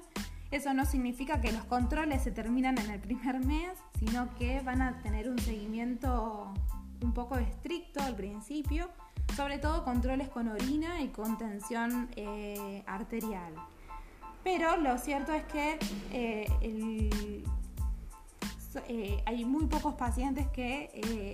Eso 0.51 0.73
no 0.73 0.85
significa 0.85 1.41
que 1.41 1.51
los 1.51 1.63
controles 1.65 2.23
se 2.23 2.31
terminan 2.31 2.77
en 2.79 2.89
el 2.89 2.99
primer 2.99 3.39
mes, 3.45 3.77
sino 3.99 4.33
que 4.35 4.61
van 4.61 4.81
a 4.81 5.01
tener 5.01 5.29
un 5.29 5.37
seguimiento 5.37 6.53
un 7.01 7.13
poco 7.13 7.37
estricto 7.37 8.01
al 8.01 8.15
principio, 8.15 8.89
sobre 9.35 9.57
todo 9.57 9.83
controles 9.83 10.29
con 10.29 10.47
orina 10.47 11.01
y 11.01 11.09
con 11.09 11.37
tensión 11.37 12.09
eh, 12.15 12.83
arterial. 12.85 13.53
Pero 14.43 14.77
lo 14.77 14.97
cierto 14.97 15.33
es 15.33 15.43
que 15.45 15.77
eh, 16.11 16.47
eh, 18.87 19.23
hay 19.25 19.45
muy 19.45 19.65
pocos 19.65 19.95
pacientes 19.95 20.47
que 20.47 20.89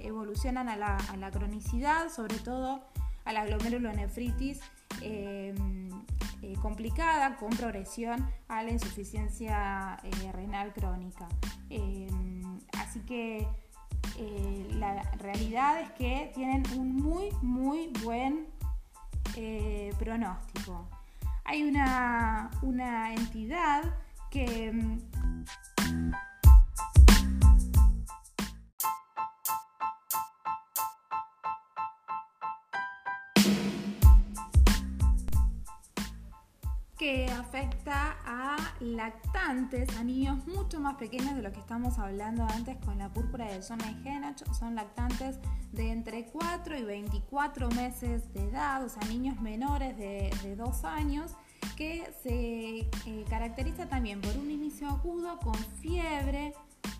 evolucionan 0.05 0.69
a 0.69 0.75
la, 0.75 1.31
cronicidad, 1.31 2.09
sobre 2.09 2.37
todo 2.39 2.81
a 3.25 3.33
la 3.33 3.45
glomerulonefritis 3.45 4.61
complicada 6.61 7.37
con 7.37 7.49
progresión 7.51 8.27
a 8.47 8.63
la 8.63 8.71
insuficiencia 8.71 9.97
renal 10.33 10.73
crónica. 10.73 11.27
así 12.77 12.99
que 13.01 13.47
la 14.71 15.01
realidad 15.19 15.81
es 15.81 15.91
que 15.91 16.31
tienen 16.33 16.63
un 16.77 16.95
muy, 16.95 17.31
muy 17.41 17.91
buen 18.03 18.47
pronóstico. 19.99 20.87
Hay 21.43 21.63
una, 21.63 22.49
entidad 23.13 23.83
que... 24.31 24.73
que 37.05 37.27
afecta 37.27 38.17
a 38.25 38.57
lactantes, 38.79 39.95
a 39.95 40.03
niños 40.03 40.47
mucho 40.47 40.79
más 40.79 40.95
pequeños 40.95 41.35
de 41.35 41.43
lo 41.43 41.51
que 41.51 41.59
estamos 41.59 41.99
hablando 41.99 42.43
antes 42.45 42.77
con 42.83 42.97
la 42.97 43.13
púrpura 43.13 43.45
de 43.45 43.61
zona 43.61 43.85
de 43.85 44.33
Son 44.57 44.73
lactantes 44.73 45.37
de 45.71 45.91
entre 45.91 46.25
4 46.25 46.79
y 46.79 46.83
24 46.83 47.69
meses 47.69 48.33
de 48.33 48.45
edad, 48.45 48.83
o 48.83 48.89
sea, 48.89 49.07
niños 49.07 49.39
menores 49.39 49.95
de, 49.97 50.31
de 50.41 50.55
2 50.55 50.83
años, 50.83 51.35
que 51.77 52.11
se 52.23 52.89
eh, 53.05 53.25
caracteriza 53.29 53.85
también 53.85 54.19
por 54.19 54.35
un 54.37 54.49
inicio 54.49 54.89
agudo 54.89 55.37
con 55.37 55.53
fiebre, 55.53 56.55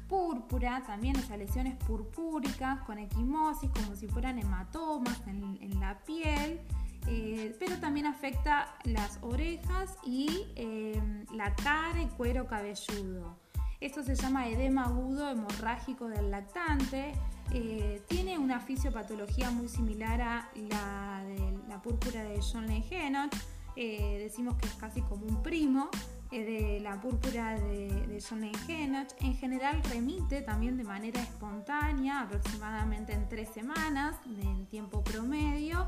púrpura, 0.08 0.84
también 0.86 1.16
esas 1.16 1.38
lesiones 1.38 1.76
purpúricas 1.78 2.82
con 2.82 3.00
equimosis, 3.00 3.70
como 3.72 3.96
si 3.96 4.08
fueran 4.08 4.40
hematomas 4.40 5.20
en, 5.28 5.80
la 5.80 5.98
piel, 6.06 6.62
eh, 7.08 7.56
pero 7.60 7.78
también 7.80 8.06
afecta 8.06 8.76
las 8.84 9.20
orejas 9.22 9.98
y 10.04 10.48
eh, 10.56 11.02
la 11.34 11.56
cara 11.56 12.02
y 12.02 12.08
cuero 12.08 12.48
cabelludo. 12.48 13.38
Esto 13.82 14.04
se 14.04 14.16
llama 14.16 14.48
edema 14.48 14.86
agudo 14.86 15.30
hemorrágico 15.30 16.08
del 16.08 16.32
lactante. 16.32 17.14
Eh, 17.52 18.02
tiene 18.08 18.38
una 18.38 18.60
fisiopatología 18.60 19.52
muy 19.52 19.68
similar 19.68 20.22
a 20.22 20.50
la 20.56 21.24
de 21.24 21.60
la 21.68 21.82
púrpura 21.82 22.24
de 22.24 22.40
John 22.42 22.68
Lennon. 22.68 23.30
Eh, 23.76 24.18
decimos 24.20 24.56
que 24.56 24.68
es 24.68 24.74
casi 24.76 25.02
como 25.02 25.26
un 25.26 25.44
primo 25.44 25.90
de 26.32 26.80
la 26.82 27.00
púrpura 27.00 27.60
de, 27.60 27.90
de 28.08 28.24
John. 28.28 28.44
En 28.44 29.36
general 29.36 29.84
remite 29.84 30.42
también 30.42 30.78
de 30.78 30.84
manera 30.84 31.22
espontánea, 31.22 32.22
aproximadamente 32.22 33.14
en 33.14 33.28
tres 33.30 33.50
semanas, 33.50 34.16
en 34.26 34.66
tiempo 34.66 35.04
promedio. 35.04 35.88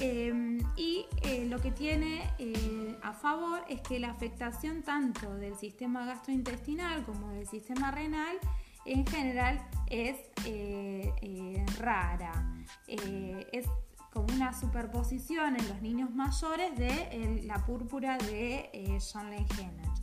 Em, 0.00 0.58
y 0.76 1.06
lo 1.48 1.60
que 1.60 1.70
tiene 1.70 2.22
a 3.02 3.12
favor 3.12 3.62
es 3.68 3.80
que 3.82 3.98
la 3.98 4.10
afectación 4.10 4.82
tanto 4.82 5.34
del 5.36 5.56
sistema 5.56 6.04
gastrointestinal 6.06 7.04
como 7.04 7.28
del 7.30 7.46
sistema 7.46 7.90
renal 7.90 8.38
en 8.84 9.06
general 9.06 9.60
es 9.88 10.16
eh, 10.44 11.12
eh, 11.20 11.64
rara. 11.78 12.32
Eh, 12.88 13.46
es 13.52 13.66
como 14.12 14.26
una 14.34 14.52
superposición 14.52 15.56
en 15.56 15.68
los 15.68 15.80
niños 15.80 16.10
mayores 16.14 16.76
de 16.76 17.42
la 17.44 17.64
púrpura 17.64 18.18
de 18.18 18.98
John 19.12 19.30
Lengenach. 19.30 20.00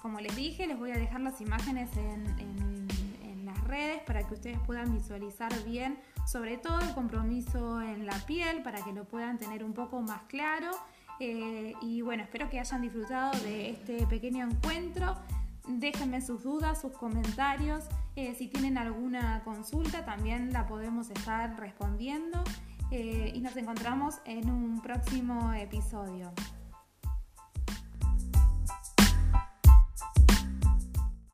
Como 0.00 0.18
les 0.20 0.34
dije, 0.34 0.66
les 0.66 0.78
voy 0.78 0.92
a 0.92 0.96
dejar 0.96 1.20
las 1.20 1.42
imágenes 1.42 1.90
en, 1.96 2.24
las 2.24 2.69
redes 3.70 4.02
para 4.02 4.26
que 4.26 4.34
ustedes 4.34 4.58
puedan 4.66 4.92
visualizar 4.92 5.52
bien, 5.64 5.98
sobre 6.26 6.58
todo 6.58 6.80
el 6.80 6.92
compromiso 6.94 7.80
en 7.80 8.04
la 8.04 8.18
piel, 8.26 8.62
para 8.62 8.82
que 8.84 8.92
lo 8.92 9.04
puedan 9.04 9.38
tener 9.38 9.64
un 9.64 9.72
poco 9.72 10.02
más 10.02 10.22
claro. 10.28 10.70
y 11.18 12.02
bueno, 12.02 12.22
espero 12.22 12.48
que 12.48 12.58
hayan 12.58 12.82
disfrutado 12.82 13.38
de 13.42 13.70
este 13.70 14.06
pequeño 14.06 14.46
encuentro. 14.46 15.16
Déjenme 15.68 16.20
sus 16.20 16.42
dudas, 16.42 16.80
sus 16.80 16.92
comentarios. 16.92 17.84
Eh, 18.16 18.34
si 18.36 18.48
tienen 18.48 18.76
alguna 18.76 19.42
consulta, 19.44 20.04
también 20.04 20.52
la 20.52 20.66
podemos 20.66 21.10
estar 21.10 21.58
respondiendo. 21.58 22.42
Eh, 22.90 23.32
y 23.34 23.40
nos 23.40 23.56
encontramos 23.56 24.16
en 24.24 24.50
un 24.50 24.80
próximo 24.82 25.52
episodio. 25.52 26.32